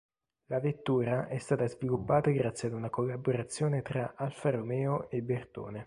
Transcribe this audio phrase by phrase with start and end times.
[0.47, 5.79] La vettura è stata sviluppata grazie ad una collaborazione tra Alfa Romeo e Bertone.